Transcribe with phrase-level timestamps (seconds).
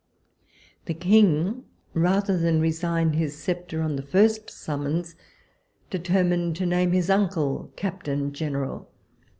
[0.85, 1.63] The King,
[1.93, 3.91] rather than resign bis sceptre oi^ walpole's letters.
[3.91, 4.01] Ill the
[4.41, 5.15] first summons,
[5.91, 8.89] determined to name his uncle Captain General.